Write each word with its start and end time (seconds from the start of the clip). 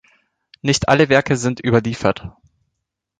Nicht 0.63 0.89
alle 0.89 1.09
Werke 1.09 1.37
sind 1.37 1.63
überliefert. 1.63 2.31